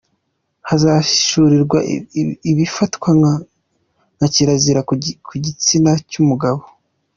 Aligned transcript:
Hazahishurirwa 0.69 1.77
ibifatwa 2.51 3.09
nka 3.19 4.27
kirazira 4.33 4.81
ku 5.27 5.33
gitsina 5.43 5.91
cy’umugore. 6.09 6.63